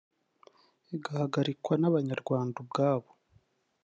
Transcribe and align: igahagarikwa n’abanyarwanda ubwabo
igahagarikwa 0.95 1.73
n’abanyarwanda 1.77 2.55
ubwabo 2.63 3.09